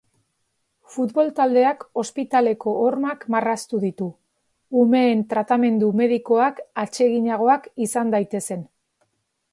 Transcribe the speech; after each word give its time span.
Futbol 0.93 1.27
taldeak 1.39 1.83
ospitaleko 2.03 2.73
hormak 2.85 3.27
marraztu 3.35 3.81
ditu, 3.85 4.09
umeen 4.85 5.21
tratamendu 5.35 5.93
medikoak 6.03 6.65
atseginagoak 6.87 7.73
izan 7.89 8.15
daitezen. 8.17 8.67